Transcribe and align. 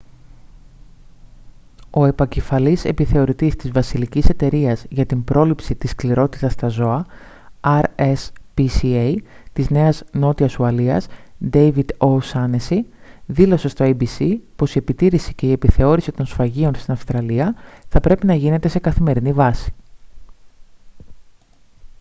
ο 1.91 2.05
επικεφαλής 2.05 2.85
επιθεωρητής 2.85 3.55
της 3.55 3.71
βασιλικής 3.71 4.29
εταιρείας 4.29 4.85
για 4.89 5.05
την 5.05 5.23
πρόληψη 5.23 5.75
της 5.75 5.89
σκληρότητας 5.89 6.53
στα 6.53 6.67
ζώα 6.67 7.05
rspca 7.61 9.15
της 9.53 9.69
νέας 9.69 10.03
νότιας 10.11 10.57
ουαλίας 10.59 11.05
ντέιβιντ 11.49 11.89
ο' 11.97 12.21
σάνεσσι 12.21 12.85
δήλωσε 13.25 13.67
στο 13.67 13.85
abc 13.97 14.37
πως 14.55 14.75
η 14.75 14.79
επιτήρηση 14.79 15.33
και 15.33 15.47
η 15.47 15.51
επιθεώρηση 15.51 16.11
των 16.11 16.25
σφαγείων 16.25 16.75
στην 16.75 16.93
αυστραλία 16.93 17.55
θα 17.89 17.99
πρέπει 17.99 18.25
να 18.25 18.33
γίνεται 18.35 18.67
σε 18.67 18.79
καθημερινή 18.79 19.33
βάση 19.33 19.73